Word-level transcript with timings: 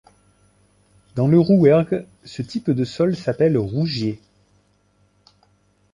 Dans 1.13 1.27
le 1.27 1.37
Rouergue 1.37 2.07
ce 2.25 2.41
type 2.41 2.71
de 2.71 2.85
sol 2.85 3.15
s'appelle 3.15 3.55
rougier. 3.55 4.19